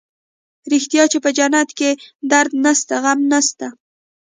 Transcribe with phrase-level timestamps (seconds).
[0.71, 1.91] رښتيا چې په جنت کښې
[2.31, 3.67] درد نسته غم نسته.